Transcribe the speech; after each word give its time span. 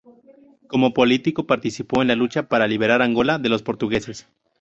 Como 0.65 0.93
político, 0.95 1.45
participó 1.45 2.01
en 2.01 2.07
la 2.07 2.15
lucha 2.15 2.47
para 2.49 2.65
liberar 2.67 3.03
Angola 3.03 3.37
de 3.37 3.49
los 3.49 3.61
portugueses. 3.61 4.27